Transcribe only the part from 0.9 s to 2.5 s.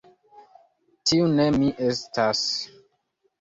Tiu ne mi estas!